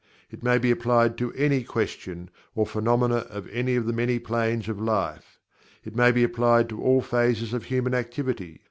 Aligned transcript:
It 0.31 0.41
may 0.41 0.57
be 0.57 0.71
applied 0.71 1.15
to 1.19 1.31
any 1.33 1.63
question, 1.63 2.31
or 2.55 2.65
phenomena 2.65 3.17
of 3.29 3.47
any 3.49 3.75
of 3.75 3.85
the 3.85 3.93
many 3.93 4.17
planes 4.17 4.67
of 4.67 4.79
life. 4.81 5.37
It 5.85 5.95
may 5.95 6.11
be 6.11 6.23
applied 6.23 6.69
to 6.69 6.81
all 6.81 7.01
phases 7.01 7.53
of 7.53 7.65
human 7.65 7.93
activity. 7.93 8.59